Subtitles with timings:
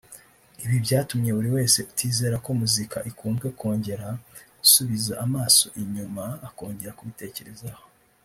[0.63, 4.07] Ibi byatumye buri wese utizera ko muzika ikunzwe kongera
[4.59, 7.83] gusubiza amaso inyuma akongera kubitekerezaho